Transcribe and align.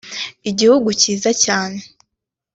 igihugu 0.49 0.87
cyiza 1.01 1.29
cyaneeee 1.41 1.87